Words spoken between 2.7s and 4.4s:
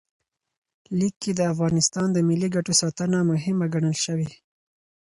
ساتنه مهمه ګڼل شوې.